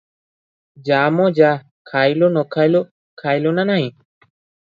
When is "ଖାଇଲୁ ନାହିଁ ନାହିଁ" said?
3.23-3.87